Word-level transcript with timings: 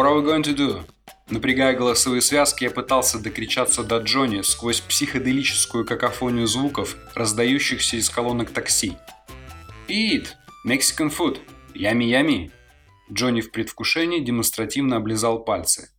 What 0.00 0.06
are 0.06 0.18
we 0.18 0.22
going 0.22 0.42
to 0.44 0.56
do? 0.56 0.82
Напрягая 1.28 1.76
голосовые 1.76 2.22
связки, 2.22 2.64
я 2.64 2.70
пытался 2.70 3.18
докричаться 3.18 3.84
до 3.84 3.98
Джонни 3.98 4.40
сквозь 4.40 4.80
психоделическую 4.80 5.84
какофонию 5.84 6.46
звуков, 6.46 6.96
раздающихся 7.14 7.98
из 7.98 8.08
колонок 8.08 8.50
такси. 8.50 8.96
Eat! 9.88 10.28
Mexican 10.66 11.14
food! 11.14 11.40
Ями-ями! 11.74 12.50
Джонни 13.12 13.42
в 13.42 13.52
предвкушении 13.52 14.20
демонстративно 14.20 14.96
облизал 14.96 15.44
пальцы. 15.44 15.90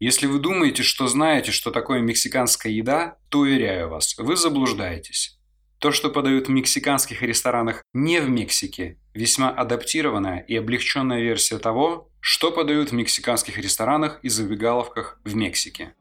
Если 0.00 0.26
вы 0.26 0.38
думаете, 0.38 0.82
что 0.82 1.06
знаете, 1.06 1.52
что 1.52 1.70
такое 1.70 2.00
мексиканская 2.00 2.72
еда, 2.72 3.18
то 3.28 3.40
уверяю 3.40 3.90
вас, 3.90 4.16
вы 4.16 4.36
заблуждаетесь. 4.36 5.38
То, 5.80 5.92
что 5.92 6.08
подают 6.08 6.48
в 6.48 6.50
мексиканских 6.50 7.20
ресторанах 7.20 7.84
не 7.92 8.22
в 8.22 8.30
Мексике, 8.30 8.98
весьма 9.12 9.50
адаптированная 9.50 10.38
и 10.38 10.56
облегченная 10.56 11.20
версия 11.20 11.58
того, 11.58 12.10
что 12.28 12.50
подают 12.50 12.90
в 12.90 12.92
мексиканских 12.92 13.56
ресторанах 13.56 14.18
и 14.24 14.28
забегаловках 14.28 15.20
в 15.22 15.36
Мексике. 15.36 15.94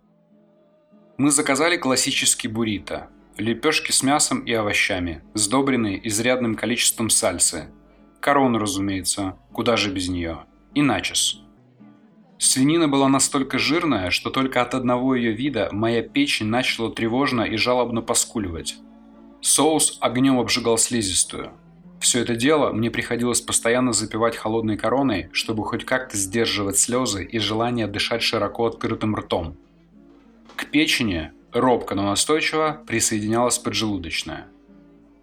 Мы 1.20 1.30
заказали 1.30 1.78
классический 1.78 2.48
буррито– 2.48 3.12
лепешки 3.38 3.92
с 3.92 4.02
мясом 4.02 4.40
и 4.40 4.52
овощами, 4.52 5.22
сдобренные 5.36 6.08
изрядным 6.08 6.56
количеством 6.56 7.12
сальсы. 7.12 7.68
Корону, 8.22 8.58
разумеется, 8.58 9.38
куда 9.54 9.78
же 9.78 9.92
без 9.92 10.10
нее. 10.10 10.46
И 10.74 10.82
начес. 10.82 11.42
Свинина 12.40 12.88
была 12.88 13.08
настолько 13.08 13.60
жирная, 13.60 14.10
что 14.10 14.32
только 14.32 14.64
от 14.64 14.74
одного 14.74 15.14
ее 15.14 15.32
вида 15.32 15.70
моя 15.72 16.02
печень 16.02 16.48
начала 16.48 16.92
тревожно 16.92 17.44
и 17.44 17.56
жалобно 17.56 18.02
поскуливать. 18.02 18.78
Соус 19.42 20.00
огнем 20.02 20.40
обжигал 20.40 20.80
слизистую. 20.80 21.52
Все 22.06 22.20
это 22.20 22.36
дело 22.36 22.72
мне 22.72 22.92
приходилось 22.92 23.42
постоянно 23.42 23.92
запивать 23.92 24.38
холодной 24.38 24.78
короной, 24.78 25.28
чтобы 25.32 25.66
хоть 25.66 25.86
как-то 25.86 26.16
сдерживать 26.16 26.78
слезы 26.78 27.24
и 27.24 27.40
желание 27.40 27.88
дышать 27.88 28.22
широко 28.22 28.68
открытым 28.68 29.16
ртом. 29.16 29.58
К 30.56 30.68
печени, 30.68 31.32
робко, 31.52 31.96
но 31.96 32.04
настойчиво, 32.04 32.84
присоединялась 32.86 33.58
поджелудочная. 33.58 34.46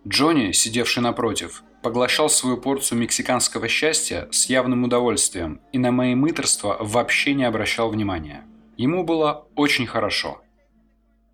Джонни, 0.08 0.50
сидевший 0.50 1.04
напротив, 1.04 1.62
поглощал 1.84 2.28
свою 2.28 2.56
порцию 2.56 2.98
мексиканского 2.98 3.68
счастья 3.68 4.26
с 4.32 4.46
явным 4.46 4.82
удовольствием 4.82 5.60
и 5.70 5.78
на 5.78 5.92
мои 5.92 6.16
мыторства 6.16 6.78
вообще 6.80 7.34
не 7.34 7.44
обращал 7.44 7.90
внимания. 7.90 8.44
Ему 8.76 9.04
было 9.04 9.46
очень 9.54 9.86
хорошо. 9.86 10.42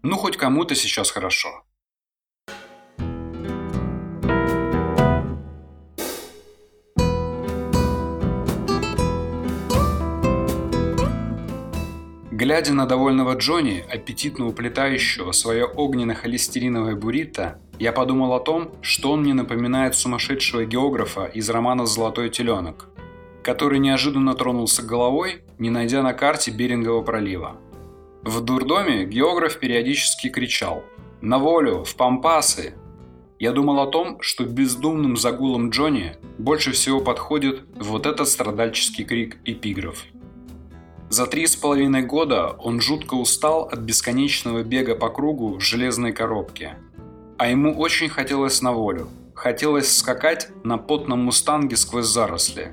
Ну, 0.02 0.16
хоть 0.18 0.36
кому-то 0.36 0.74
сейчас 0.74 1.10
хорошо. 1.10 1.64
Глядя 12.40 12.72
на 12.72 12.86
довольного 12.86 13.34
Джонни, 13.34 13.84
аппетитно 13.92 14.46
уплетающего 14.46 15.32
свое 15.32 15.64
огненно-холестериновое 15.64 16.94
буррито, 16.94 17.58
я 17.80 17.90
подумал 17.90 18.32
о 18.32 18.38
том, 18.38 18.70
что 18.80 19.10
он 19.10 19.22
мне 19.22 19.34
напоминает 19.34 19.96
сумасшедшего 19.96 20.64
географа 20.64 21.24
из 21.24 21.50
романа 21.50 21.84
«Золотой 21.84 22.30
теленок», 22.30 22.90
который 23.42 23.80
неожиданно 23.80 24.34
тронулся 24.34 24.84
головой, 24.84 25.42
не 25.58 25.70
найдя 25.70 26.00
на 26.04 26.12
карте 26.12 26.52
Берингового 26.52 27.02
пролива. 27.02 27.56
В 28.22 28.40
дурдоме 28.40 29.04
географ 29.04 29.58
периодически 29.58 30.28
кричал 30.28 30.84
«На 31.20 31.38
волю! 31.38 31.82
В 31.82 31.96
пампасы!». 31.96 32.74
Я 33.40 33.50
думал 33.50 33.80
о 33.80 33.88
том, 33.88 34.20
что 34.20 34.44
бездумным 34.44 35.16
загулом 35.16 35.70
Джонни 35.70 36.14
больше 36.38 36.70
всего 36.70 37.00
подходит 37.00 37.62
вот 37.80 38.06
этот 38.06 38.28
страдальческий 38.28 39.02
крик 39.02 39.38
эпиграф– 39.44 40.04
за 41.10 41.26
три 41.26 41.46
с 41.46 41.56
половиной 41.56 42.02
года 42.02 42.48
он 42.58 42.80
жутко 42.80 43.14
устал 43.14 43.62
от 43.62 43.78
бесконечного 43.78 44.62
бега 44.62 44.94
по 44.94 45.08
кругу 45.08 45.54
в 45.56 45.60
железной 45.60 46.12
коробке. 46.12 46.76
А 47.38 47.48
ему 47.48 47.78
очень 47.78 48.10
хотелось 48.10 48.60
на 48.60 48.72
волю. 48.72 49.08
Хотелось 49.34 49.96
скакать 49.96 50.48
на 50.64 50.76
потном 50.76 51.20
мустанге 51.20 51.76
сквозь 51.76 52.06
заросли. 52.06 52.72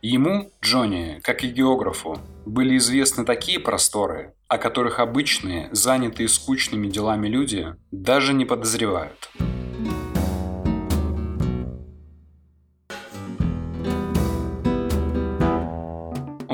Ему, 0.00 0.50
Джонни, 0.62 1.20
как 1.22 1.42
и 1.42 1.48
географу, 1.48 2.18
были 2.46 2.76
известны 2.76 3.24
такие 3.24 3.58
просторы, 3.58 4.34
о 4.46 4.56
которых 4.56 5.00
обычные, 5.00 5.68
занятые 5.72 6.28
скучными 6.28 6.88
делами 6.88 7.26
люди 7.26 7.74
даже 7.90 8.32
не 8.32 8.44
подозревают. 8.44 9.30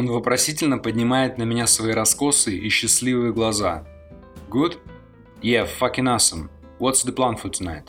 Он 0.06 0.12
вопросительно 0.12 0.78
поднимает 0.78 1.36
на 1.36 1.42
меня 1.42 1.66
свои 1.66 1.92
раскосые 1.92 2.58
и 2.58 2.68
счастливые 2.68 3.32
глаза. 3.32 3.84
Good? 4.48 4.78
Yeah, 5.42 5.68
fucking 5.80 6.04
awesome. 6.04 6.48
What's 6.78 7.04
the 7.04 7.12
plan 7.12 7.34
for 7.34 7.50
tonight? 7.50 7.88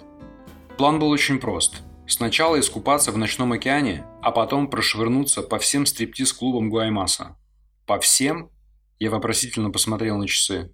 План 0.80 0.98
был 0.98 1.12
очень 1.12 1.40
прост. 1.40 1.84
Сначала 2.08 2.60
искупаться 2.60 3.12
в 3.12 3.20
ночном 3.20 3.52
океане, 3.52 4.04
а 4.24 4.32
потом 4.32 4.68
прошвырнуться 4.68 5.44
по 5.44 5.60
всем 5.60 5.86
стриптиз-клубам 5.86 6.72
Гуаймаса. 6.72 7.38
По 7.86 8.00
всем? 8.00 8.50
Я 8.98 9.12
вопросительно 9.12 9.70
посмотрел 9.70 10.18
на 10.18 10.28
часы. 10.28 10.74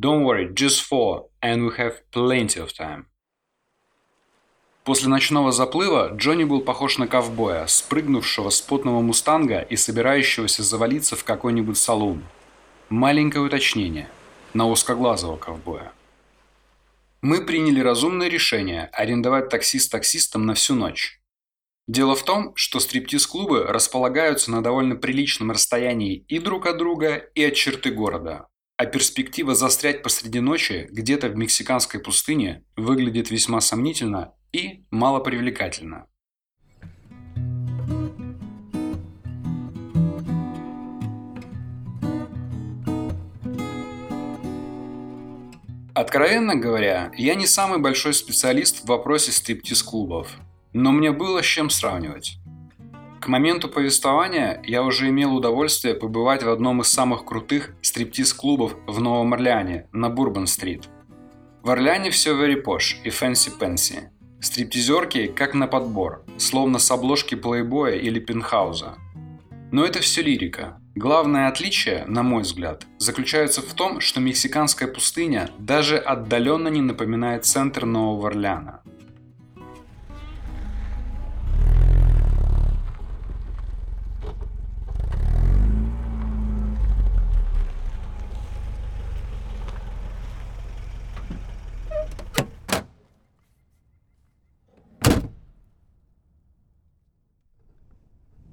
Don't 0.00 0.24
worry, 0.24 0.52
just 0.52 0.82
four, 0.90 1.28
and 1.44 1.64
we 1.64 1.78
have 1.78 1.94
plenty 2.12 2.58
of 2.58 2.72
time. 2.76 3.04
После 4.84 5.08
ночного 5.08 5.52
заплыва 5.52 6.10
Джонни 6.16 6.42
был 6.42 6.60
похож 6.60 6.98
на 6.98 7.06
ковбоя, 7.06 7.66
спрыгнувшего 7.66 8.50
с 8.50 8.60
потного 8.60 9.00
мустанга 9.00 9.60
и 9.60 9.76
собирающегося 9.76 10.64
завалиться 10.64 11.14
в 11.14 11.22
какой-нибудь 11.22 11.78
салун. 11.78 12.24
Маленькое 12.88 13.44
уточнение. 13.44 14.08
На 14.54 14.68
узкоглазого 14.68 15.36
ковбоя. 15.36 15.92
Мы 17.22 17.46
приняли 17.46 17.78
разумное 17.78 18.26
решение 18.26 18.90
арендовать 18.92 19.48
такси 19.48 19.78
с 19.78 19.88
таксистом 19.88 20.46
на 20.46 20.54
всю 20.54 20.74
ночь. 20.74 21.20
Дело 21.86 22.16
в 22.16 22.24
том, 22.24 22.52
что 22.56 22.80
стриптиз-клубы 22.80 23.64
располагаются 23.64 24.50
на 24.50 24.62
довольно 24.62 24.96
приличном 24.96 25.52
расстоянии 25.52 26.24
и 26.26 26.40
друг 26.40 26.66
от 26.66 26.78
друга, 26.78 27.14
и 27.16 27.44
от 27.44 27.54
черты 27.54 27.92
города. 27.92 28.48
А 28.82 28.86
перспектива 28.86 29.54
застрять 29.54 30.02
посреди 30.02 30.40
ночи 30.40 30.88
где-то 30.90 31.28
в 31.28 31.36
мексиканской 31.36 32.00
пустыне 32.00 32.64
выглядит 32.74 33.30
весьма 33.30 33.60
сомнительно 33.60 34.34
и 34.52 34.86
малопривлекательно. 34.90 36.08
Откровенно 45.94 46.56
говоря, 46.56 47.12
я 47.16 47.36
не 47.36 47.46
самый 47.46 47.78
большой 47.78 48.14
специалист 48.14 48.82
в 48.82 48.88
вопросе 48.88 49.30
стриптиз-клубов, 49.30 50.28
но 50.72 50.90
мне 50.90 51.12
было 51.12 51.40
с 51.40 51.46
чем 51.46 51.70
сравнивать. 51.70 52.41
К 53.22 53.28
моменту 53.28 53.68
повествования 53.68 54.60
я 54.64 54.82
уже 54.82 55.08
имел 55.10 55.36
удовольствие 55.36 55.94
побывать 55.94 56.42
в 56.42 56.50
одном 56.50 56.80
из 56.80 56.88
самых 56.88 57.24
крутых 57.24 57.72
стриптиз-клубов 57.80 58.74
в 58.88 59.00
Новом 59.00 59.32
Орлеане 59.32 59.86
на 59.92 60.10
Бурбан-стрит. 60.10 60.88
В 61.62 61.70
Орлеане 61.70 62.10
все 62.10 62.34
very 62.34 62.60
posh 62.60 62.96
и 63.04 63.10
fancy-пенси. 63.10 64.10
Стриптизерки 64.40 65.28
как 65.28 65.54
на 65.54 65.68
подбор, 65.68 66.24
словно 66.36 66.80
с 66.80 66.90
обложки 66.90 67.36
плейбоя 67.36 67.94
или 67.94 68.18
пентхауза. 68.18 68.96
Но 69.70 69.84
это 69.84 70.00
все 70.00 70.20
лирика. 70.22 70.80
Главное 70.96 71.46
отличие, 71.46 72.04
на 72.08 72.24
мой 72.24 72.42
взгляд, 72.42 72.88
заключается 72.98 73.62
в 73.62 73.72
том, 73.72 74.00
что 74.00 74.20
мексиканская 74.20 74.88
пустыня 74.88 75.48
даже 75.60 75.96
отдаленно 75.96 76.66
не 76.66 76.80
напоминает 76.80 77.44
центр 77.44 77.84
Нового 77.84 78.30
Орлеана. 78.30 78.82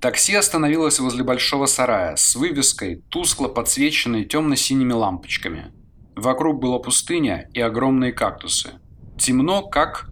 Такси 0.01 0.33
остановилось 0.33 0.99
возле 0.99 1.25
большого 1.25 1.65
сарая 1.65 2.15
с 2.15 2.35
вывеской, 2.35 3.03
тускло 3.09 3.49
подсвеченной 3.49 4.23
темно-синими 4.23 4.93
лампочками. 4.93 5.73
Вокруг 6.15 6.61
была 6.61 6.79
пустыня 6.79 7.49
и 7.53 7.59
огромные 7.59 8.13
кактусы. 8.13 8.79
Темно, 9.17 9.61
как... 9.61 10.09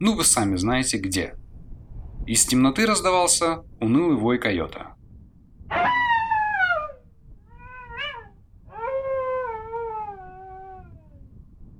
Ну, 0.00 0.14
вы 0.14 0.24
сами 0.24 0.56
знаете 0.56 0.96
где. 0.96 1.34
Из 2.26 2.46
темноты 2.46 2.86
раздавался 2.86 3.62
унылый 3.78 4.16
вой 4.16 4.38
койота. 4.38 4.94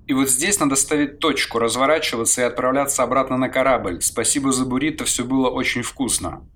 И 0.07 0.13
вот 0.13 0.29
здесь 0.29 0.61
надо 0.61 0.77
ставить 0.77 1.19
точку, 1.21 1.59
разворачиваться 1.59 2.43
и 2.43 2.45
отправляться 2.45 3.03
обратно 3.03 3.39
на 3.39 3.49
корабль. 3.49 4.03
Спасибо 4.03 4.53
за 4.53 4.67
буррито, 4.67 5.05
все 5.05 5.25
было 5.25 5.49
очень 5.49 5.83
вкусно. 5.83 6.47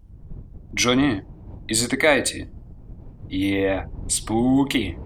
Джонни, 0.75 1.23
it 1.85 1.93
a 1.93 1.97
Yeah, 3.29 3.87
spooky. 4.07 4.97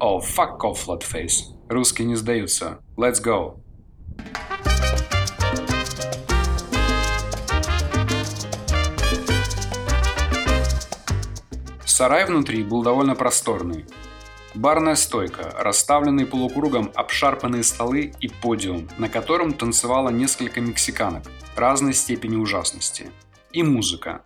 Oh, 0.00 0.20
fuck 0.20 0.64
off, 0.64 0.86
flatface. 0.86 1.54
Русские 1.68 2.06
не 2.06 2.16
сдаются. 2.16 2.78
Let's 2.96 3.22
go. 3.22 3.60
Сарай 11.84 12.26
внутри 12.26 12.62
был 12.62 12.82
довольно 12.82 13.14
просторный. 13.14 13.86
Барная 14.54 14.96
стойка, 14.96 15.54
расставленные 15.58 16.26
полукругом 16.26 16.90
обшарпанные 16.94 17.62
столы 17.62 18.12
и 18.20 18.28
подиум, 18.28 18.88
на 18.98 19.08
котором 19.08 19.52
танцевало 19.52 20.08
несколько 20.08 20.60
мексиканок 20.60 21.24
разной 21.54 21.94
степени 21.94 22.36
ужасности. 22.36 23.10
И 23.52 23.62
музыка. 23.62 24.25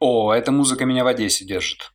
О, 0.00 0.32
эта 0.32 0.50
музыка 0.50 0.86
меня 0.86 1.04
в 1.04 1.08
Одессе 1.08 1.44
держит. 1.44 1.92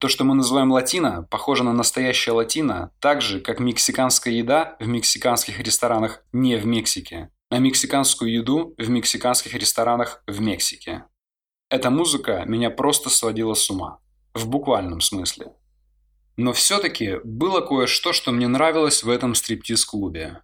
То, 0.00 0.08
что 0.08 0.24
мы 0.24 0.34
называем 0.34 0.70
латино, 0.70 1.26
похоже 1.30 1.64
на 1.64 1.72
настоящее 1.72 2.34
латино, 2.34 2.92
так 3.00 3.22
же, 3.22 3.40
как 3.40 3.58
мексиканская 3.58 4.34
еда 4.34 4.76
в 4.80 4.86
мексиканских 4.86 5.58
ресторанах 5.58 6.22
не 6.30 6.56
в 6.56 6.66
Мексике, 6.66 7.30
на 7.50 7.58
мексиканскую 7.58 8.30
еду 8.30 8.74
в 8.76 8.90
мексиканских 8.90 9.54
ресторанах 9.54 10.22
в 10.26 10.42
Мексике. 10.42 11.04
Эта 11.70 11.88
музыка 11.88 12.44
меня 12.46 12.68
просто 12.68 13.08
сводила 13.08 13.54
с 13.54 13.70
ума. 13.70 14.00
В 14.34 14.46
буквальном 14.46 15.00
смысле. 15.00 15.54
Но 16.36 16.52
все-таки 16.52 17.16
было 17.24 17.62
кое-что, 17.62 18.12
что 18.12 18.30
мне 18.30 18.46
нравилось 18.46 19.02
в 19.02 19.08
этом 19.08 19.34
стриптиз-клубе. 19.34 20.42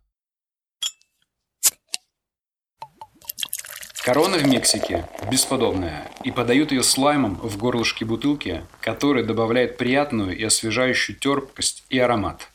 Корона 4.04 4.36
в 4.36 4.46
Мексике 4.46 5.08
бесподобная, 5.30 6.10
и 6.24 6.30
подают 6.30 6.72
ее 6.72 6.82
слаймом 6.82 7.36
в 7.36 7.56
горлышке 7.56 8.04
бутылки, 8.04 8.62
который 8.82 9.24
добавляет 9.24 9.78
приятную 9.78 10.36
и 10.36 10.44
освежающую 10.44 11.16
терпкость 11.16 11.84
и 11.88 11.98
аромат. 11.98 12.50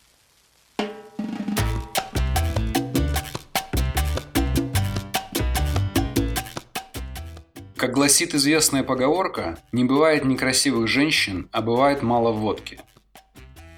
Как 7.78 7.94
гласит 7.94 8.36
известная 8.36 8.84
поговорка, 8.84 9.58
не 9.72 9.86
бывает 9.86 10.26
некрасивых 10.26 10.88
женщин, 10.88 11.50
а 11.52 11.64
бывает 11.64 12.04
мало 12.04 12.32
водки. 12.32 12.80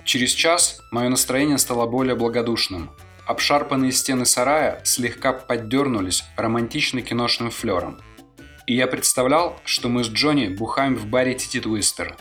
Через 0.03 0.31
час 0.31 0.81
мое 0.91 1.07
настроение 1.07 1.57
стало 1.57 1.85
более 1.85 2.15
благодушным. 2.15 2.89
Обшарпанные 3.31 3.93
стены 3.93 4.25
сарая 4.25 4.81
слегка 4.83 5.31
поддернулись 5.31 6.25
романтичным 6.35 7.01
киношным 7.01 7.49
флером. 7.49 8.01
И 8.67 8.75
я 8.75 8.87
представлял, 8.87 9.57
что 9.63 9.87
мы 9.87 10.03
с 10.03 10.09
Джонни 10.09 10.49
бухаем 10.49 10.97
в 10.97 11.05
баре 11.05 11.33
Тити 11.35 11.61
Твистер. 11.61 12.17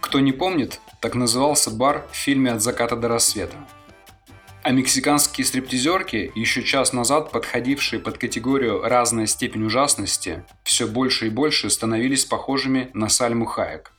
Кто 0.00 0.18
не 0.18 0.32
помнит, 0.32 0.80
так 1.00 1.14
назывался 1.14 1.70
бар 1.70 2.08
в 2.10 2.16
фильме 2.16 2.50
«От 2.50 2.60
заката 2.60 2.96
до 2.96 3.06
рассвета». 3.06 3.54
А 4.64 4.72
мексиканские 4.72 5.44
стриптизерки, 5.44 6.32
еще 6.34 6.64
час 6.64 6.92
назад 6.92 7.30
подходившие 7.30 8.00
под 8.00 8.18
категорию 8.18 8.82
«разная 8.82 9.26
степень 9.26 9.62
ужасности», 9.62 10.44
все 10.64 10.88
больше 10.88 11.28
и 11.28 11.30
больше 11.30 11.70
становились 11.70 12.24
похожими 12.24 12.90
на 12.94 13.08
Сальму 13.08 13.44
Хаек. 13.44 13.92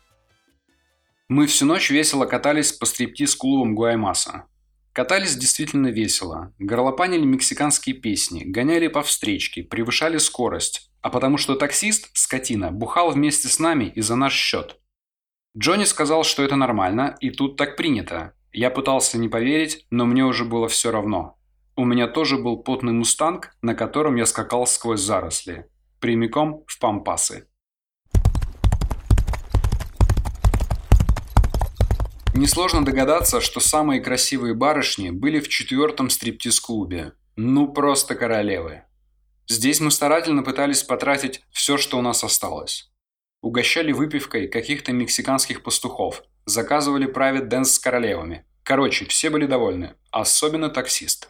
Мы 1.30 1.48
всю 1.48 1.66
ночь 1.66 1.90
весело 1.90 2.26
катались 2.26 2.74
по 2.74 2.86
стриптиз-клубам 2.86 3.76
Гуаймаса. 3.76 4.44
Катались 4.94 5.36
действительно 5.36 5.88
весело, 5.88 6.54
горлопанили 6.60 7.26
мексиканские 7.26 7.96
песни, 7.96 8.44
гоняли 8.46 8.88
по 8.88 9.02
встречке, 9.02 9.64
превышали 9.64 10.18
скорость, 10.20 10.92
а 11.02 11.10
потому 11.10 11.38
что 11.38 11.56
таксист, 11.56 12.12
скотина, 12.14 12.72
бухал 12.72 13.12
вместе 13.12 13.48
с 13.48 13.60
нами 13.60 13.92
и 13.96 14.02
за 14.02 14.16
наш 14.16 14.34
счет. 14.34 14.80
Джонни 15.58 15.86
сказал, 15.86 16.24
что 16.24 16.44
это 16.44 16.56
нормально, 16.56 17.18
и 17.20 17.32
тут 17.32 17.58
так 17.58 17.76
принято, 17.76 18.34
я 18.54 18.70
пытался 18.70 19.18
не 19.18 19.30
поверить, 19.30 19.88
но 19.90 20.06
мне 20.06 20.24
уже 20.24 20.46
было 20.46 20.68
все 20.68 20.92
равно. 20.92 21.40
У 21.76 21.86
меня 21.86 22.08
тоже 22.08 22.38
был 22.38 22.58
потный 22.58 22.94
мустанг, 22.94 23.56
на 23.64 23.74
котором 23.74 24.16
я 24.16 24.28
скакал 24.28 24.68
сквозь 24.68 25.02
заросли. 25.02 25.66
Прямиком 26.00 26.64
в 26.68 26.80
пампасы. 26.80 27.48
Несложно 32.36 32.84
догадаться, 32.84 33.42
что 33.42 33.60
самые 33.60 34.02
красивые 34.02 34.56
барышни 34.56 35.12
были 35.12 35.40
в 35.40 35.48
четвертом 35.48 36.10
стриптиз-клубе. 36.10 37.14
Ну, 37.36 37.72
просто 37.72 38.16
королевы. 38.16 38.84
Здесь 39.48 39.80
мы 39.80 39.92
старательно 39.92 40.42
пытались 40.42 40.82
потратить 40.82 41.44
все, 41.52 41.78
что 41.78 42.00
у 42.00 42.02
нас 42.02 42.24
осталось. 42.24 42.92
Угощали 43.42 43.92
выпивкой 43.92 44.48
каких-то 44.48 44.94
мексиканских 44.94 45.62
пастухов, 45.62 46.24
заказывали 46.46 47.08
private 47.08 47.50
dance 47.50 47.66
с 47.66 47.80
королевами. 47.80 48.46
Короче, 48.64 49.06
все 49.06 49.30
были 49.30 49.46
довольны, 49.46 49.94
особенно 50.10 50.70
таксист. 50.70 51.30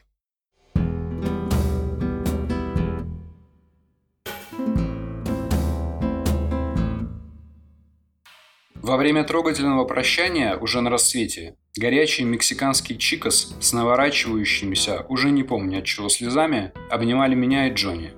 Во 8.84 8.98
время 8.98 9.24
трогательного 9.24 9.86
прощания, 9.86 10.58
уже 10.58 10.82
на 10.82 10.90
рассвете, 10.90 11.56
горячий 11.74 12.26
мексиканский 12.26 12.98
чикос 12.98 13.56
с 13.62 13.72
наворачивающимися, 13.72 15.06
уже 15.08 15.32
не 15.32 15.44
помню 15.44 15.80
от 15.80 15.86
чего 15.86 16.10
слезами, 16.10 16.74
обнимали 16.90 17.34
меня 17.34 17.70
и 17.70 17.74
Джонни. 17.74 18.12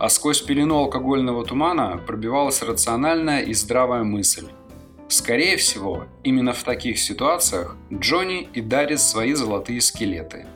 А 0.00 0.08
сквозь 0.08 0.42
пелену 0.42 0.74
алкогольного 0.78 1.44
тумана 1.44 2.02
пробивалась 2.04 2.62
рациональная 2.62 3.42
и 3.42 3.54
здравая 3.54 4.02
мысль. 4.02 4.48
Скорее 5.06 5.56
всего, 5.56 6.06
именно 6.24 6.52
в 6.52 6.64
таких 6.64 6.98
ситуациях 6.98 7.76
Джонни 7.92 8.48
и 8.54 8.60
дарит 8.60 8.98
свои 8.98 9.34
золотые 9.34 9.80
скелеты. 9.80 10.46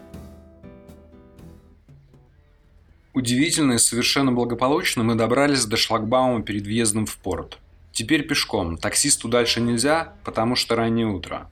Удивительно 3.15 3.75
и 3.75 3.79
совершенно 3.79 4.33
благополучно 4.33 5.05
мы 5.05 5.15
добрались 5.15 5.67
до 5.67 5.77
шлагбаума 5.77 6.43
перед 6.43 6.65
въездом 6.65 7.07
в 7.07 7.17
порт. 7.19 7.61
Теперь 7.97 8.29
пешком, 8.29 8.77
таксисту 8.77 9.27
дальше 9.27 9.63
нельзя, 9.63 10.13
потому 10.23 10.55
что 10.55 10.77
раннее 10.77 11.07
утро. 11.07 11.51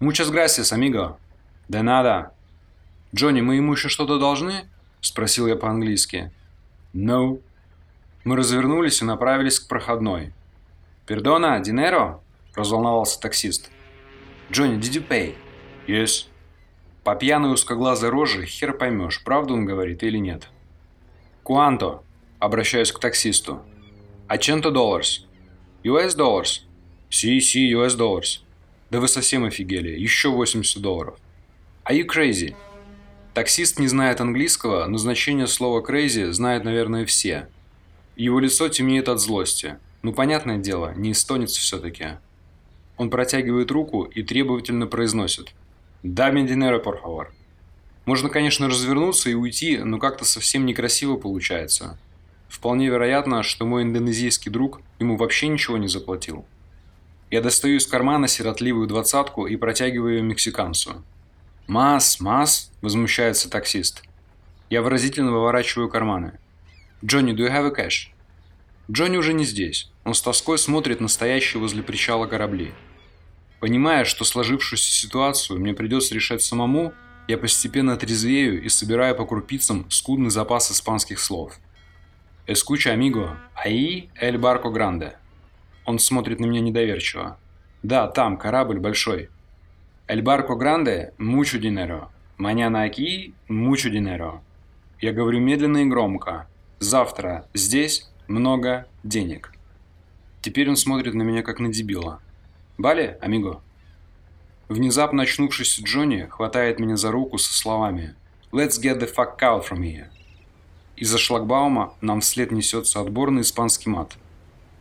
«Muchas 0.00 0.28
gracias, 0.28 0.72
amigo». 0.72 1.18
«Да 1.68 1.84
надо». 1.84 2.32
«Джонни, 3.14 3.42
мы 3.42 3.54
ему 3.54 3.74
еще 3.74 3.88
что-то 3.88 4.18
должны?»– 4.18 4.68
спросил 5.00 5.46
я 5.46 5.54
по-английски. 5.54 6.32
«No». 6.92 7.40
Мы 8.24 8.34
развернулись 8.34 9.02
и 9.02 9.04
направились 9.04 9.60
к 9.60 9.68
проходной. 9.68 10.32
«Пердона, 11.06 11.60
динеро?» 11.60 12.18
Разволновался 12.56 13.20
таксист. 13.20 13.70
«Джонни, 14.50 14.80
did 14.80 15.00
you 15.00 15.06
pay?» 15.06 15.36
«Yes». 15.86 16.26
По 17.04 17.14
пьяной 17.14 17.54
узкоглазой 17.54 18.10
роже 18.10 18.46
хер 18.46 18.72
поймешь, 18.72 19.22
правду 19.22 19.54
он 19.54 19.64
говорит 19.64 20.02
или 20.02 20.18
нет. 20.18 20.48
«Куанто?» 21.44 22.02
Обращаюсь 22.40 22.90
к 22.90 22.98
таксисту. 22.98 23.62
«Аченто 24.26 24.72
долларс?» 24.72 25.27
«US 25.84 26.16
dollars?» 26.16 26.62
«Си, 27.10 27.40
си, 27.40 27.72
US 27.74 27.96
dollars». 27.96 28.40
«Да 28.90 29.00
вы 29.00 29.08
совсем 29.08 29.44
офигели, 29.44 29.90
еще 29.90 30.30
80 30.30 30.80
долларов». 30.82 31.18
«Are 31.84 31.94
you 31.94 32.06
crazy?» 32.06 32.54
Таксист 33.34 33.78
не 33.78 33.86
знает 33.86 34.20
английского, 34.20 34.86
но 34.86 34.98
значение 34.98 35.46
слова 35.46 35.80
crazy 35.80 36.32
знают, 36.32 36.64
наверное, 36.64 37.06
все. 37.06 37.48
Его 38.16 38.40
лицо 38.40 38.68
темнеет 38.68 39.08
от 39.08 39.20
злости. 39.20 39.78
Ну, 40.02 40.12
понятное 40.12 40.58
дело, 40.58 40.92
не 40.96 41.12
эстонец 41.12 41.52
все-таки. 41.52 42.18
Он 42.96 43.10
протягивает 43.10 43.70
руку 43.70 44.02
и 44.02 44.24
требовательно 44.24 44.88
произносит 44.88 45.54
«Даме 46.02 46.46
динеро, 46.46 46.80
por 46.80 47.00
favor». 47.00 47.28
Можно, 48.06 48.28
конечно, 48.28 48.66
развернуться 48.66 49.30
и 49.30 49.34
уйти, 49.34 49.78
но 49.78 49.98
как-то 49.98 50.24
совсем 50.24 50.66
некрасиво 50.66 51.16
получается. 51.16 51.96
Вполне 52.48 52.88
вероятно, 52.88 53.42
что 53.42 53.66
мой 53.66 53.82
индонезийский 53.82 54.50
друг 54.50 54.80
ему 54.98 55.16
вообще 55.16 55.48
ничего 55.48 55.76
не 55.76 55.88
заплатил. 55.88 56.46
Я 57.30 57.42
достаю 57.42 57.76
из 57.76 57.86
кармана 57.86 58.26
сиротливую 58.26 58.88
двадцатку 58.88 59.46
и 59.46 59.56
протягиваю 59.56 60.16
ее 60.16 60.22
мексиканцу. 60.22 61.04
«Мас, 61.66 62.20
мас!»– 62.20 62.72
возмущается 62.80 63.50
таксист. 63.50 64.02
Я 64.70 64.80
выразительно 64.80 65.32
выворачиваю 65.32 65.90
карманы. 65.90 66.38
«Джонни, 67.04 67.34
do 67.34 67.46
you 67.46 67.52
have 67.52 67.66
a 67.66 67.86
cash?» 67.86 68.08
Джонни 68.90 69.18
уже 69.18 69.34
не 69.34 69.44
здесь. 69.44 69.90
Он 70.04 70.14
с 70.14 70.22
тоской 70.22 70.56
смотрит 70.56 71.00
на 71.00 71.08
стоящие 71.08 71.60
возле 71.60 71.82
причала 71.82 72.26
корабли. 72.26 72.72
Понимая, 73.60 74.06
что 74.06 74.24
сложившуюся 74.24 74.90
ситуацию 74.90 75.60
мне 75.60 75.74
придется 75.74 76.14
решать 76.14 76.42
самому, 76.42 76.94
я 77.28 77.36
постепенно 77.36 77.96
трезвею 77.98 78.62
и 78.62 78.70
собираю 78.70 79.14
по 79.14 79.26
крупицам 79.26 79.90
скудный 79.90 80.30
запас 80.30 80.72
испанских 80.72 81.18
слов. 81.18 81.58
«Эскуча, 82.50 82.92
амиго, 82.92 83.36
аи 83.54 84.08
эль 84.18 84.38
барко 84.38 84.70
гранде». 84.70 85.18
Он 85.84 85.98
смотрит 85.98 86.40
на 86.40 86.46
меня 86.46 86.62
недоверчиво. 86.62 87.36
«Да, 87.82 88.08
там, 88.08 88.38
корабль 88.38 88.78
большой». 88.78 89.28
«Эль 90.06 90.22
барко 90.22 90.54
гранде, 90.54 91.12
мучу 91.18 91.58
динеро. 91.58 92.08
Маняна 92.38 92.84
аки, 92.84 93.34
мучу 93.48 93.90
динеро». 93.90 94.40
Я 94.98 95.12
говорю 95.12 95.40
медленно 95.40 95.78
и 95.78 95.84
громко. 95.84 96.48
«Завтра 96.78 97.46
здесь 97.52 98.08
много 98.28 98.86
денег». 99.04 99.52
Теперь 100.40 100.70
он 100.70 100.76
смотрит 100.76 101.12
на 101.12 101.24
меня 101.24 101.42
как 101.42 101.60
на 101.60 101.70
дебила. 101.70 102.22
Бали, 102.78 103.18
амиго?» 103.20 103.60
Внезапно 104.70 105.24
очнувшись 105.24 105.80
Джонни 105.82 106.26
хватает 106.30 106.80
меня 106.80 106.96
за 106.96 107.10
руку 107.10 107.36
со 107.36 107.52
словами 107.52 108.14
«Let's 108.52 108.80
get 108.82 109.00
the 109.00 109.14
fuck 109.14 109.38
out 109.42 109.68
from 109.68 109.80
here». 109.80 110.06
Из-за 111.00 111.16
шлагбаума 111.16 111.94
нам 112.00 112.20
вслед 112.20 112.50
несется 112.50 113.00
отборный 113.00 113.42
испанский 113.42 113.88
мат. 113.88 114.16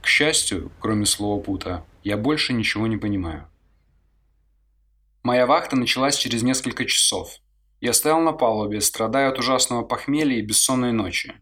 К 0.01 0.07
счастью, 0.07 0.71
кроме 0.79 1.05
слова 1.05 1.39
«пута», 1.39 1.85
я 2.03 2.17
больше 2.17 2.53
ничего 2.53 2.87
не 2.87 2.97
понимаю. 2.97 3.47
Моя 5.21 5.45
вахта 5.45 5.75
началась 5.75 6.17
через 6.17 6.41
несколько 6.41 6.85
часов. 6.85 7.29
Я 7.81 7.93
стоял 7.93 8.19
на 8.21 8.31
палубе, 8.31 8.81
страдая 8.81 9.29
от 9.29 9.37
ужасного 9.37 9.83
похмелья 9.83 10.39
и 10.39 10.41
бессонной 10.41 10.91
ночи. 10.91 11.35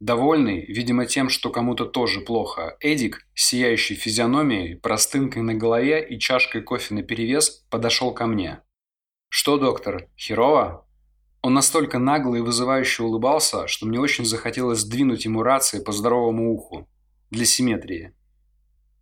Довольный, 0.00 0.66
видимо 0.66 1.06
тем, 1.06 1.28
что 1.28 1.50
кому-то 1.50 1.84
тоже 1.84 2.20
плохо, 2.20 2.76
Эдик, 2.80 3.28
сияющий 3.34 3.94
физиономией, 3.94 4.74
простынкой 4.74 5.42
на 5.42 5.54
голове 5.54 6.04
и 6.04 6.18
чашкой 6.18 6.62
кофе 6.62 6.94
наперевес, 6.94 7.64
подошел 7.70 8.12
ко 8.12 8.26
мне. 8.26 8.58
«Что, 9.28 9.56
доктор, 9.56 10.08
херово?» 10.18 10.84
Он 11.42 11.54
настолько 11.54 11.98
нагло 11.98 12.34
и 12.36 12.40
вызывающе 12.40 13.02
улыбался, 13.02 13.66
что 13.66 13.86
мне 13.86 13.98
очень 13.98 14.24
захотелось 14.24 14.80
сдвинуть 14.80 15.24
ему 15.24 15.42
рации 15.42 15.82
по 15.82 15.92
здоровому 15.92 16.52
уху. 16.52 16.88
Для 17.30 17.44
симметрии. 17.44 18.12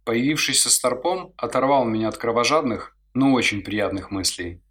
Появившийся 0.04 0.71
старпом 0.71 1.35
оторвал 1.37 1.85
меня 1.85 2.09
от 2.09 2.16
кровожадных, 2.16 2.97
но 3.14 3.33
очень 3.33 3.62
приятных 3.62 4.11
мыслей. 4.11 4.62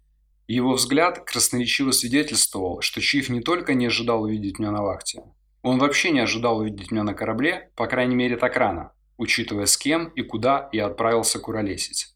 Его 0.46 0.74
взгляд 0.74 1.24
красноречиво 1.24 1.90
свидетельствовал, 1.90 2.80
что 2.80 3.00
Чиф 3.00 3.28
не 3.28 3.40
только 3.40 3.74
не 3.74 3.86
ожидал 3.86 4.22
увидеть 4.22 4.58
меня 4.58 4.70
на 4.70 4.82
вахте, 4.82 5.22
он 5.62 5.78
вообще 5.78 6.10
не 6.10 6.20
ожидал 6.20 6.58
увидеть 6.58 6.90
меня 6.90 7.02
на 7.02 7.14
корабле, 7.14 7.70
по 7.74 7.86
крайней 7.86 8.14
мере 8.14 8.36
так 8.36 8.56
рано, 8.56 8.92
учитывая 9.16 9.66
с 9.66 9.76
кем 9.76 10.08
и 10.08 10.22
куда 10.22 10.68
я 10.72 10.86
отправился 10.86 11.38
куролесить. 11.38 12.14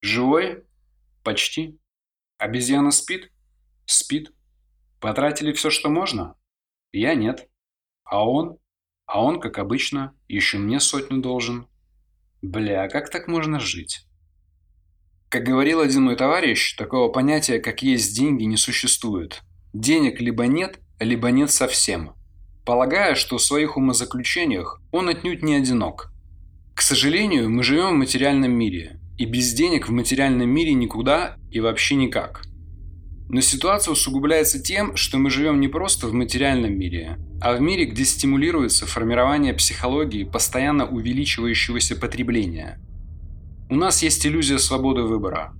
Живой? 0.00 0.64
Почти. 1.22 1.78
Обезьяна 2.38 2.92
спит? 2.92 3.30
Спит. 3.84 4.32
Потратили 5.00 5.52
все, 5.52 5.70
что 5.70 5.88
можно? 5.88 6.36
Я 6.92 7.14
нет. 7.14 7.48
А 8.04 8.28
он? 8.28 8.58
А 9.06 9.22
он, 9.22 9.40
как 9.40 9.58
обычно, 9.58 10.14
еще 10.28 10.58
мне 10.58 10.80
сотню 10.80 11.20
должен. 11.20 11.66
Бля, 12.42 12.88
как 12.88 13.10
так 13.10 13.28
можно 13.28 13.60
жить? 13.60 14.06
Как 15.28 15.44
говорил 15.44 15.80
один 15.80 16.04
мой 16.04 16.16
товарищ, 16.16 16.76
такого 16.76 17.10
понятия, 17.10 17.58
как 17.58 17.82
есть 17.82 18.16
деньги, 18.16 18.44
не 18.44 18.56
существует. 18.56 19.42
Денег 19.72 20.20
либо 20.20 20.46
нет, 20.46 20.80
либо 21.00 21.30
нет 21.30 21.50
совсем 21.50 22.16
полагая, 22.66 23.14
что 23.14 23.38
в 23.38 23.42
своих 23.42 23.78
умозаключениях 23.78 24.82
он 24.90 25.08
отнюдь 25.08 25.42
не 25.42 25.54
одинок. 25.54 26.12
К 26.74 26.82
сожалению, 26.82 27.48
мы 27.48 27.62
живем 27.62 27.90
в 27.90 27.98
материальном 27.98 28.52
мире, 28.52 29.00
и 29.16 29.24
без 29.24 29.54
денег 29.54 29.88
в 29.88 29.92
материальном 29.92 30.50
мире 30.50 30.74
никуда 30.74 31.36
и 31.50 31.60
вообще 31.60 31.94
никак. 31.94 32.42
Но 33.28 33.40
ситуация 33.40 33.92
усугубляется 33.92 34.62
тем, 34.62 34.96
что 34.96 35.18
мы 35.18 35.30
живем 35.30 35.60
не 35.60 35.68
просто 35.68 36.06
в 36.06 36.12
материальном 36.12 36.78
мире, 36.78 37.18
а 37.40 37.56
в 37.56 37.60
мире, 37.60 37.86
где 37.86 38.04
стимулируется 38.04 38.86
формирование 38.86 39.52
психологии 39.52 40.24
постоянно 40.24 40.86
увеличивающегося 40.86 41.96
потребления. 41.96 42.80
У 43.68 43.74
нас 43.74 44.02
есть 44.02 44.24
иллюзия 44.24 44.58
свободы 44.58 45.02
выбора. 45.02 45.52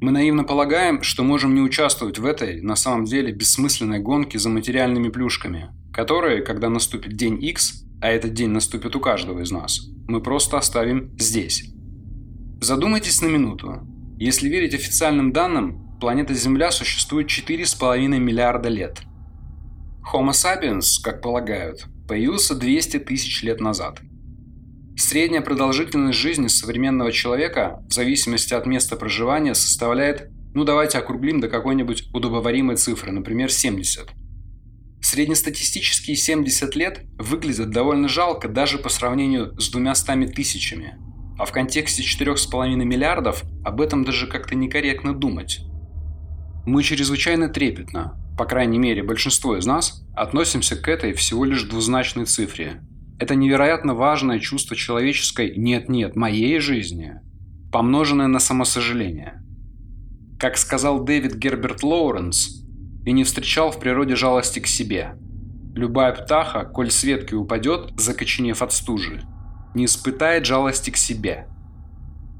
Мы 0.00 0.12
наивно 0.12 0.44
полагаем, 0.44 1.02
что 1.02 1.24
можем 1.24 1.56
не 1.56 1.60
участвовать 1.60 2.20
в 2.20 2.24
этой, 2.24 2.60
на 2.60 2.76
самом 2.76 3.04
деле, 3.04 3.32
бессмысленной 3.32 3.98
гонке 3.98 4.38
за 4.38 4.48
материальными 4.48 5.08
плюшками, 5.08 5.70
которые, 5.92 6.42
когда 6.42 6.68
наступит 6.68 7.16
день 7.16 7.42
X, 7.42 7.84
а 8.00 8.08
этот 8.08 8.32
день 8.32 8.50
наступит 8.50 8.94
у 8.94 9.00
каждого 9.00 9.40
из 9.40 9.50
нас, 9.50 9.88
мы 10.06 10.22
просто 10.22 10.56
оставим 10.56 11.18
здесь. 11.18 11.64
Задумайтесь 12.60 13.20
на 13.22 13.26
минуту. 13.26 13.80
Если 14.18 14.48
верить 14.48 14.74
официальным 14.74 15.32
данным, 15.32 15.87
планета 16.00 16.34
Земля 16.34 16.70
существует 16.70 17.28
4,5 17.28 18.06
миллиарда 18.18 18.68
лет. 18.68 19.00
Homo 20.12 20.30
sapiens, 20.30 21.02
как 21.02 21.20
полагают, 21.20 21.86
появился 22.06 22.54
200 22.54 23.00
тысяч 23.00 23.42
лет 23.42 23.60
назад. 23.60 24.00
Средняя 24.96 25.42
продолжительность 25.42 26.18
жизни 26.18 26.48
современного 26.48 27.12
человека 27.12 27.84
в 27.88 27.92
зависимости 27.92 28.54
от 28.54 28.66
места 28.66 28.96
проживания 28.96 29.54
составляет, 29.54 30.30
ну 30.54 30.64
давайте 30.64 30.98
округлим 30.98 31.40
до 31.40 31.48
какой-нибудь 31.48 32.08
удобоваримой 32.12 32.76
цифры, 32.76 33.12
например, 33.12 33.52
70. 33.52 34.08
Среднестатистические 35.00 36.16
70 36.16 36.74
лет 36.74 37.02
выглядят 37.18 37.70
довольно 37.70 38.08
жалко 38.08 38.48
даже 38.48 38.78
по 38.78 38.88
сравнению 38.88 39.58
с 39.60 39.70
двумя 39.70 39.94
стами 39.94 40.26
тысячами. 40.26 40.96
А 41.38 41.44
в 41.44 41.52
контексте 41.52 42.02
4,5 42.02 42.74
миллиардов 42.76 43.44
об 43.64 43.80
этом 43.80 44.04
даже 44.04 44.26
как-то 44.26 44.56
некорректно 44.56 45.14
думать. 45.14 45.60
Мы 46.68 46.82
чрезвычайно 46.82 47.48
трепетно, 47.48 48.20
по 48.36 48.44
крайней 48.44 48.78
мере 48.78 49.02
большинство 49.02 49.56
из 49.56 49.64
нас, 49.64 50.04
относимся 50.14 50.76
к 50.76 50.86
этой 50.86 51.14
всего 51.14 51.46
лишь 51.46 51.62
двузначной 51.62 52.26
цифре. 52.26 52.82
Это 53.18 53.34
невероятно 53.34 53.94
важное 53.94 54.38
чувство 54.38 54.76
человеческой 54.76 55.56
«нет-нет, 55.56 56.14
моей 56.14 56.58
жизни», 56.58 57.22
помноженное 57.72 58.26
на 58.26 58.38
самосожаление. 58.38 59.42
Как 60.38 60.58
сказал 60.58 61.02
Дэвид 61.04 61.36
Герберт 61.36 61.82
Лоуренс, 61.82 62.66
и 63.06 63.12
не 63.12 63.24
встречал 63.24 63.70
в 63.70 63.80
природе 63.80 64.14
жалости 64.14 64.58
к 64.58 64.66
себе. 64.66 65.14
Любая 65.74 66.12
птаха, 66.12 66.66
коль 66.66 66.90
с 66.90 67.02
ветки 67.02 67.32
упадет, 67.32 67.94
закоченев 67.96 68.60
от 68.60 68.74
стужи, 68.74 69.22
не 69.74 69.86
испытает 69.86 70.44
жалости 70.44 70.90
к 70.90 70.98
себе. 70.98 71.46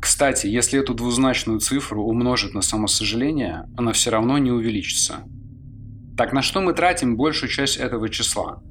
Кстати, 0.00 0.46
если 0.46 0.80
эту 0.80 0.94
двузначную 0.94 1.60
цифру 1.60 2.04
умножить 2.04 2.54
на 2.54 2.62
самосожаление, 2.62 3.68
она 3.76 3.92
все 3.92 4.10
равно 4.10 4.38
не 4.38 4.50
увеличится. 4.50 5.24
Так 6.16 6.32
на 6.32 6.42
что 6.42 6.60
мы 6.60 6.72
тратим 6.72 7.16
большую 7.16 7.50
часть 7.50 7.76
этого 7.76 8.08
числа? 8.08 8.62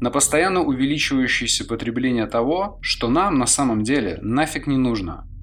На 0.00 0.10
постоянно 0.10 0.62
увеличивающееся 0.62 1.66
потребление 1.66 2.26
того, 2.26 2.78
что 2.80 3.08
нам 3.08 3.38
на 3.38 3.46
самом 3.46 3.82
деле 3.82 4.18
нафиг 4.22 4.66
не 4.66 4.76
нужно– 4.76 5.26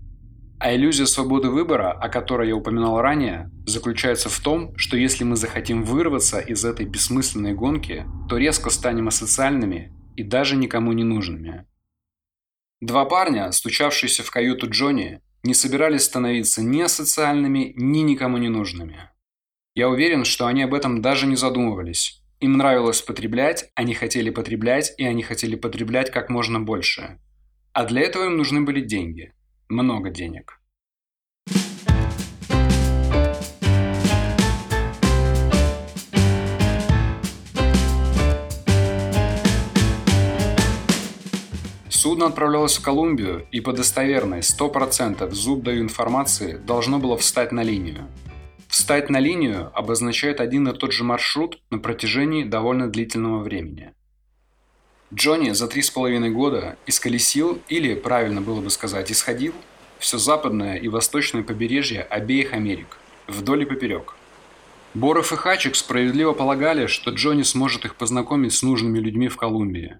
а 0.60 0.76
иллюзия 0.76 1.06
свободы 1.06 1.50
выбора, 1.50 1.92
о 1.92 2.10
которой 2.10 2.48
я 2.48 2.56
упоминал 2.56 3.00
ранее, 3.00 3.52
заключается 3.68 4.28
в 4.30 4.40
том, 4.40 4.76
что 4.76 4.98
если 4.98 5.24
мы 5.24 5.36
захотим 5.36 5.84
вырваться 5.84 6.40
из 6.40 6.66
этой 6.66 6.88
бессмысленной 6.88 7.54
гонки, 7.54 8.06
то 8.28 8.38
резко 8.38 8.72
станем 8.72 9.08
асоциальными 9.08 9.94
и 10.16 10.24
даже 10.24 10.56
никому 10.56 10.94
не 10.94 11.04
нужными. 11.04 11.68
Два 12.82 13.06
парня, 13.06 13.52
стучавшиеся 13.52 14.24
в 14.24 14.32
каюту 14.32 14.68
Джонни, 14.68 15.22
не 15.44 15.54
собирались 15.54 16.04
становиться 16.04 16.62
ни 16.62 16.82
асоциальными, 16.82 17.74
ни 17.76 18.00
никому 18.00 18.38
не 18.38 18.50
нужными. 18.50 19.10
Я 19.76 19.90
уверен, 19.90 20.26
что 20.26 20.48
они 20.48 20.64
об 20.64 20.74
этом 20.74 21.02
даже 21.02 21.28
не 21.28 21.36
задумывались. 21.36 22.24
Им 22.40 22.58
нравилось 22.58 23.02
потреблять, 23.02 23.72
они 23.76 23.94
хотели 23.94 24.30
потреблять, 24.30 24.94
и 24.98 25.06
они 25.06 25.24
хотели 25.24 25.56
потреблять 25.56 26.12
как 26.12 26.30
можно 26.30 26.60
больше. 26.60 27.20
А 27.74 27.86
для 27.86 28.02
этого 28.02 28.26
им 28.26 28.38
нужны 28.38 28.62
были 28.62 28.82
деньги– 28.82 29.34
много 29.70 30.10
денег. 30.10 30.57
Судно 41.98 42.28
отправлялось 42.28 42.78
в 42.78 42.84
Колумбию, 42.84 43.48
и 43.52 43.60
по 43.60 43.74
достоверной 43.74 44.42
100% 44.42 45.32
зуб 45.32 45.64
даю 45.64 45.82
информации 45.82 46.56
должно 46.56 47.00
было 47.00 47.18
встать 47.18 47.52
на 47.52 47.64
линию. 47.64 48.08
Встать 48.68 49.10
на 49.10 49.20
линию 49.20 49.72
обозначает 49.74 50.40
один 50.40 50.68
и 50.68 50.78
тот 50.78 50.92
же 50.92 51.04
маршрут 51.04 51.60
на 51.72 51.80
протяжении 51.80 52.44
довольно 52.44 52.88
длительного 52.88 53.42
времени. 53.42 53.94
Джонни 55.12 55.50
за 55.54 55.68
три 55.68 55.82
с 55.82 55.90
половиной 55.90 56.30
года 56.30 56.78
исколесил, 56.86 57.60
или, 57.68 57.96
правильно 57.96 58.42
было 58.42 58.62
бы 58.62 58.70
сказать, 58.70 59.12
исходил, 59.12 59.56
все 59.98 60.20
западное 60.20 60.76
и 60.76 60.90
восточное 60.90 61.42
побережье 61.42 62.04
обеих 62.04 62.54
Америк, 62.54 63.00
вдоль 63.26 63.64
и 63.64 63.66
поперек. 63.66 64.14
Боров 64.94 65.34
и 65.34 65.36
Хачик 65.36 65.76
справедливо 65.76 66.34
полагали, 66.34 66.86
что 66.86 67.10
Джонни 67.10 67.42
сможет 67.42 67.86
их 67.86 67.96
познакомить 67.96 68.54
с 68.54 68.62
нужными 68.62 69.00
людьми 69.00 69.30
в 69.30 69.38
Колумбии. 69.38 69.98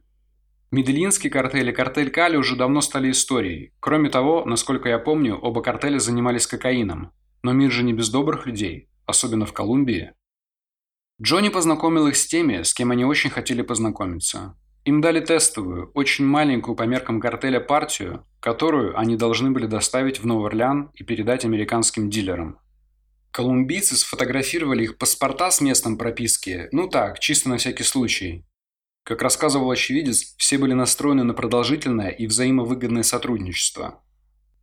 Медельинский 0.70 1.30
картель 1.30 1.70
и 1.70 1.72
картель 1.72 2.10
Кали 2.10 2.36
уже 2.36 2.58
давно 2.58 2.82
стали 2.82 3.12
историей. 3.12 3.72
Кроме 3.80 4.10
того, 4.10 4.44
насколько 4.46 4.90
я 4.90 5.00
помню, 5.00 5.38
оба 5.38 5.62
картеля 5.62 5.98
занимались 5.98 6.46
кокаином. 6.46 7.14
Но 7.42 7.54
мир 7.54 7.72
же 7.72 7.84
не 7.84 7.94
без 7.94 8.10
добрых 8.10 8.46
людей, 8.46 8.90
особенно 9.06 9.46
в 9.46 9.54
Колумбии. 9.54 10.12
Джонни 11.22 11.50
познакомил 11.50 12.08
их 12.08 12.18
с 12.18 12.28
теми, 12.28 12.64
с 12.64 12.74
кем 12.74 12.92
они 12.92 13.06
очень 13.06 13.30
хотели 13.30 13.62
познакомиться. 13.62 14.58
Им 14.84 15.02
дали 15.02 15.22
тестовую, 15.22 15.92
очень 15.94 16.26
маленькую 16.26 16.76
по 16.76 16.84
меркам 16.84 17.22
картеля 17.22 17.60
партию, 17.60 18.26
которую 18.40 18.98
они 19.00 19.16
должны 19.16 19.52
были 19.52 19.68
доставить 19.68 20.20
в 20.20 20.26
Новый 20.26 20.48
Орлеан 20.48 20.92
и 20.94 21.04
передать 21.04 21.46
американским 21.46 22.10
дилерам. 22.10 22.60
Колумбийцы 23.32 23.96
сфотографировали 23.96 24.84
их 24.84 24.98
паспорта 24.98 25.52
с 25.52 25.62
местом 25.62 25.98
прописки, 25.98 26.70
ну 26.72 26.90
так, 26.90 27.20
чисто 27.20 27.50
на 27.50 27.58
всякий 27.58 27.84
случай. 27.84 28.47
Как 29.08 29.22
рассказывал 29.22 29.72
очевидец, 29.72 30.36
все 30.36 30.58
были 30.58 30.74
настроены 30.74 31.24
на 31.24 31.34
продолжительное 31.34 32.10
и 32.10 32.28
взаимовыгодное 32.28 33.04
сотрудничество. 33.04 34.04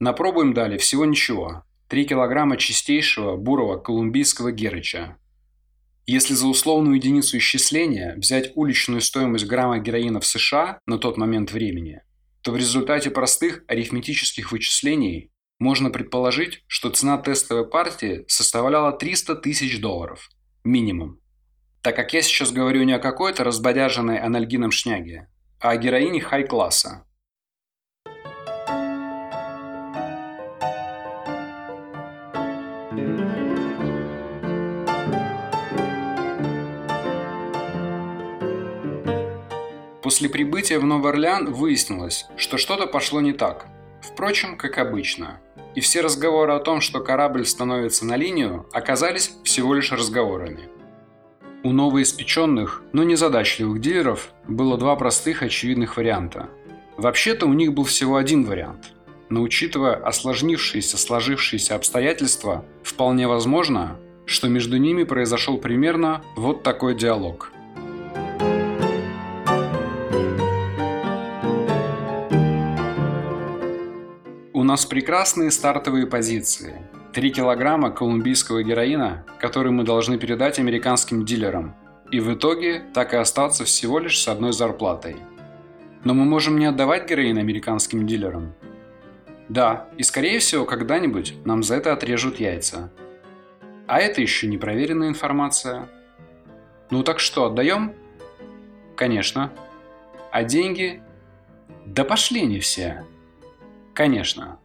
На 0.00 0.12
пробу 0.12 0.42
им 0.42 0.52
дали 0.52 0.76
всего 0.76 1.06
ничего. 1.06 1.64
3 1.88 2.04
килограмма 2.04 2.58
чистейшего 2.58 3.38
бурого 3.38 3.78
колумбийского 3.78 4.52
герыча. 4.52 5.16
Если 6.04 6.34
за 6.34 6.46
условную 6.46 6.96
единицу 6.96 7.38
исчисления 7.38 8.16
взять 8.16 8.52
уличную 8.54 9.00
стоимость 9.00 9.46
грамма 9.46 9.78
героина 9.78 10.20
в 10.20 10.26
США 10.26 10.78
на 10.84 10.98
тот 10.98 11.16
момент 11.16 11.50
времени, 11.50 12.02
то 12.42 12.52
в 12.52 12.58
результате 12.58 13.08
простых 13.10 13.64
арифметических 13.66 14.52
вычислений 14.52 15.32
можно 15.58 15.88
предположить, 15.88 16.64
что 16.66 16.90
цена 16.90 17.16
тестовой 17.16 17.66
партии 17.66 18.26
составляла 18.28 18.92
300 18.92 19.36
тысяч 19.36 19.80
долларов. 19.80 20.28
Минимум. 20.64 21.23
Так 21.84 21.96
как 21.96 22.14
я 22.14 22.22
сейчас 22.22 22.50
говорю 22.50 22.82
не 22.84 22.94
о 22.94 22.98
какой-то 22.98 23.44
разбодяженной 23.44 24.16
анальгином 24.18 24.70
шняге, 24.70 25.28
а 25.60 25.72
о 25.72 25.76
героине 25.76 26.18
хай-класса. 26.18 27.04
После 40.02 40.30
прибытия 40.30 40.78
в 40.78 40.84
Новый 40.86 41.12
Орлеан 41.12 41.52
выяснилось, 41.52 42.24
что 42.38 42.56
что-то 42.56 42.86
пошло 42.86 43.20
не 43.20 43.34
так. 43.34 43.66
Впрочем, 44.00 44.56
как 44.56 44.78
обычно. 44.78 45.38
И 45.74 45.82
все 45.82 46.00
разговоры 46.00 46.54
о 46.54 46.60
том, 46.60 46.80
что 46.80 47.00
корабль 47.00 47.44
становится 47.44 48.06
на 48.06 48.16
линию, 48.16 48.66
оказались 48.72 49.36
всего 49.44 49.74
лишь 49.74 49.92
разговорами. 49.92 50.70
У 51.64 51.72
новоиспеченных, 51.72 52.82
но 52.92 53.04
незадачливых 53.04 53.80
дилеров 53.80 54.32
было 54.46 54.76
два 54.76 54.94
простых 54.96 55.42
очевидных 55.42 55.96
варианта. 55.96 56.50
Вообще-то 56.98 57.46
у 57.46 57.54
них 57.54 57.72
был 57.72 57.84
всего 57.84 58.16
один 58.16 58.44
вариант. 58.44 58.92
Но 59.30 59.40
учитывая 59.40 59.94
осложнившиеся 59.94 60.98
сложившиеся 60.98 61.74
обстоятельства, 61.74 62.66
вполне 62.82 63.26
возможно, 63.26 63.96
что 64.26 64.48
между 64.48 64.76
ними 64.76 65.04
произошел 65.04 65.56
примерно 65.56 66.22
вот 66.36 66.62
такой 66.62 66.94
диалог– 66.94 67.50
У 74.64 74.66
нас 74.66 74.86
прекрасные 74.86 75.50
стартовые 75.50 76.06
позиции. 76.06 76.80
3 77.14 77.30
килограмма 77.30 77.92
колумбийского 77.92 78.64
героина, 78.64 79.24
который 79.38 79.70
мы 79.70 79.84
должны 79.84 80.18
передать 80.18 80.58
американским 80.58 81.24
дилерам. 81.24 81.76
И 82.10 82.18
в 82.18 82.34
итоге 82.34 82.82
так 82.92 83.14
и 83.14 83.16
остаться 83.16 83.64
всего 83.64 84.00
лишь 84.00 84.20
с 84.20 84.26
одной 84.26 84.52
зарплатой. 84.52 85.16
Но 86.02 86.12
мы 86.12 86.24
можем 86.24 86.58
не 86.58 86.66
отдавать 86.66 87.08
героин 87.08 87.38
американским 87.38 88.04
дилерам. 88.04 88.52
Да, 89.48 89.86
и 89.96 90.02
скорее 90.02 90.40
всего 90.40 90.64
когда-нибудь 90.64 91.34
нам 91.44 91.62
за 91.62 91.76
это 91.76 91.92
отрежут 91.92 92.40
яйца. 92.40 92.90
А 93.86 94.00
это 94.00 94.20
еще 94.20 94.48
не 94.48 94.58
проверенная 94.58 95.08
информация. 95.08 95.88
Ну 96.90 97.04
так 97.04 97.20
что, 97.20 97.44
отдаем? 97.44 97.94
Конечно. 98.96 99.52
А 100.32 100.42
деньги? 100.42 101.00
Да 101.86 102.02
пошли 102.04 102.44
не 102.44 102.58
все. 102.58 103.04
Конечно. 103.94 104.58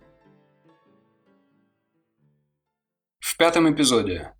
Пятом 3.39 3.73
эпизоде. 3.73 4.33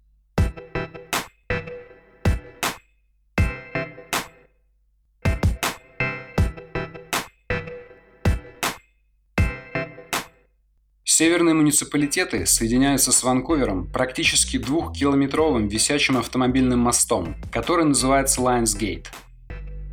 Северные 11.05 11.53
муниципалитеты 11.53 12.45
соединяются 12.45 13.13
с 13.13 13.23
Ванкувером 13.23 13.89
практически 13.89 14.57
двухкилометровым 14.57 15.69
висячим 15.69 16.17
автомобильным 16.17 16.79
мостом, 16.79 17.38
который 17.53 17.85
называется 17.85 18.41
Lions 18.41 18.77
Gate. 18.77 19.07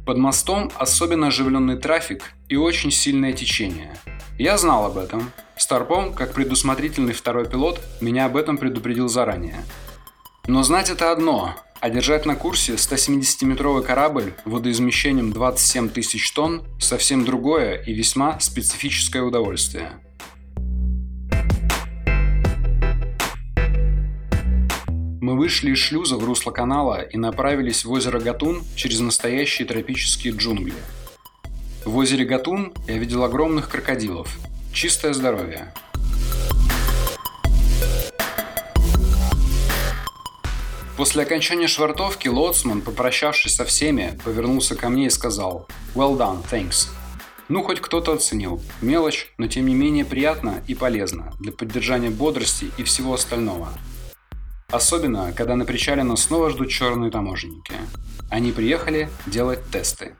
Под 0.04 0.18
мостом 0.18 0.72
особенно 0.74 1.28
оживленный 1.28 1.78
трафик 1.78 2.32
и 2.48 2.56
очень 2.56 2.90
сильное 2.90 3.32
течение– 3.32 3.96
я 4.38 4.58
знал 4.58 4.84
об 4.84 4.98
этом. 4.98 5.32
Старпом, 5.58 6.12
как 6.12 6.34
предусмотрительный 6.34 7.14
второй 7.14 7.48
пилот, 7.48 7.80
меня 8.00 8.26
об 8.26 8.36
этом 8.36 8.58
предупредил 8.58 9.08
заранее. 9.08 9.64
Но 10.46 10.62
знать 10.62 10.90
это 10.90 11.10
одно, 11.10 11.54
а 11.80 11.90
держать 11.90 12.26
на 12.26 12.36
курсе 12.36 12.74
170-метровый 12.74 13.82
корабль 13.82 14.34
водоизмещением 14.44 15.32
27 15.32 15.88
тысяч 15.88 16.30
тонн– 16.32 16.62
совсем 16.78 17.24
другое 17.24 17.76
и 17.76 17.94
весьма 17.94 18.38
специфическое 18.38 19.22
удовольствие. 19.22 19.92
Мы 25.20 25.36
вышли 25.36 25.72
из 25.72 25.78
шлюза 25.78 26.16
в 26.16 26.24
русло 26.24 26.50
канала 26.50 27.00
и 27.00 27.16
направились 27.16 27.84
в 27.84 27.90
озеро 27.90 28.20
Гатун 28.20 28.62
через 28.76 29.00
настоящие 29.00 29.66
тропические 29.66 30.34
джунгли– 30.34 30.74
в 31.86 31.98
озере 31.98 32.24
Гатун 32.24 32.72
я 32.88 32.98
видел 32.98 33.22
огромных 33.22 33.68
крокодилов. 33.68 34.40
Чистое 34.76 35.14
здоровье. 35.14 35.72
После 40.98 41.22
окончания 41.22 41.66
швартовки 41.66 42.28
лоцман, 42.28 42.82
попрощавшись 42.82 43.54
со 43.54 43.64
всеми, 43.64 44.20
повернулся 44.22 44.76
ко 44.76 44.90
мне 44.90 45.06
и 45.06 45.08
сказал 45.10 45.66
«Well 45.94 46.18
done, 46.18 46.44
thanks». 46.50 46.90
Ну, 47.48 47.62
хоть 47.62 47.80
кто-то 47.80 48.12
оценил. 48.12 48.62
Мелочь, 48.82 49.32
но 49.38 49.46
тем 49.46 49.64
не 49.64 49.74
менее 49.74 50.04
приятно 50.04 50.62
и 50.66 50.74
полезно 50.74 51.32
для 51.40 51.52
поддержания 51.52 52.10
бодрости 52.10 52.70
и 52.76 52.82
всего 52.82 53.14
остального. 53.14 53.70
Особенно, 54.68 55.32
когда 55.32 55.56
на 55.56 55.64
причале 55.64 56.02
нас 56.02 56.24
снова 56.24 56.50
ждут 56.50 56.68
черные 56.68 57.10
таможенники. 57.10 57.72
Они 58.30 58.52
приехали 58.52 59.08
делать 59.24 59.60
тесты. 59.70 60.16